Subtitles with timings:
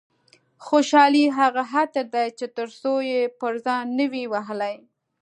[0.65, 2.93] خوشحالي هغه عطر دي چې تر څو
[3.39, 4.75] پر ځان نه وي وهلي.